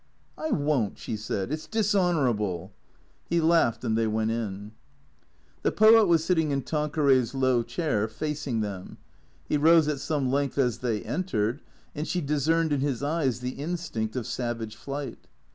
"I 0.35 0.49
won't," 0.49 0.97
she 0.97 1.15
said." 1.15 1.51
It 1.53 1.59
's 1.59 1.67
dishonourable." 1.67 2.71
He 3.29 3.39
laughed 3.39 3.83
and 3.83 3.95
they 3.95 4.07
went 4.07 4.31
in. 4.31 4.71
The 5.61 5.71
poet 5.71 6.07
was 6.07 6.23
sitting 6.25 6.49
in 6.49 6.63
Tanqueray's 6.63 7.35
low 7.35 7.61
chair, 7.61 8.07
facing 8.07 8.61
them. 8.61 8.97
He 9.47 9.57
rose 9.57 9.87
at 9.87 9.99
some 9.99 10.31
length 10.31 10.57
as 10.57 10.79
they 10.79 11.03
entered, 11.03 11.61
and 11.93 12.07
she 12.07 12.19
discerned 12.19 12.73
in 12.73 12.79
his 12.79 13.03
eyes 13.03 13.41
the 13.41 13.51
instinct 13.51 14.15
of 14.15 14.25
savage 14.25 14.75
flight. 14.75 15.27